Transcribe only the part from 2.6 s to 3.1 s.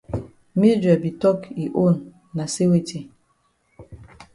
weti?